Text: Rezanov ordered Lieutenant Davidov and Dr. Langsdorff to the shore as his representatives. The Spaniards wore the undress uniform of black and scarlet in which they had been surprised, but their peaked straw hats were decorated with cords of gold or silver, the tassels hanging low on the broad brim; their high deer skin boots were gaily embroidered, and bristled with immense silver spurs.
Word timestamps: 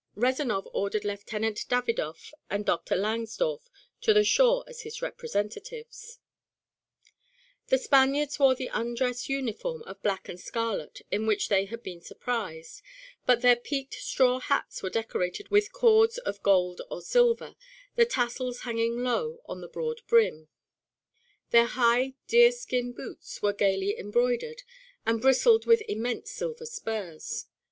Rezanov 0.15 0.67
ordered 0.73 1.05
Lieutenant 1.05 1.59
Davidov 1.69 2.31
and 2.49 2.65
Dr. 2.65 2.95
Langsdorff 2.95 3.69
to 4.01 4.15
the 4.15 4.23
shore 4.23 4.63
as 4.65 4.81
his 4.81 4.99
representatives. 4.99 6.17
The 7.67 7.77
Spaniards 7.77 8.39
wore 8.39 8.55
the 8.55 8.71
undress 8.73 9.29
uniform 9.29 9.83
of 9.83 10.01
black 10.01 10.27
and 10.27 10.39
scarlet 10.39 11.03
in 11.11 11.27
which 11.27 11.49
they 11.49 11.65
had 11.65 11.83
been 11.83 12.01
surprised, 12.01 12.81
but 13.27 13.43
their 13.43 13.55
peaked 13.55 13.93
straw 13.93 14.39
hats 14.39 14.81
were 14.81 14.89
decorated 14.89 15.49
with 15.49 15.71
cords 15.71 16.17
of 16.17 16.41
gold 16.41 16.81
or 16.89 17.03
silver, 17.03 17.55
the 17.95 18.03
tassels 18.07 18.61
hanging 18.61 19.03
low 19.03 19.41
on 19.45 19.61
the 19.61 19.67
broad 19.67 20.01
brim; 20.07 20.47
their 21.51 21.67
high 21.67 22.15
deer 22.27 22.51
skin 22.51 22.91
boots 22.91 23.39
were 23.43 23.53
gaily 23.53 23.95
embroidered, 23.99 24.63
and 25.05 25.21
bristled 25.21 25.67
with 25.67 25.81
immense 25.87 26.31
silver 26.31 26.65
spurs. 26.65 27.45